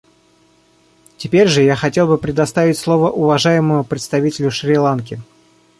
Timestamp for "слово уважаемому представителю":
2.79-4.49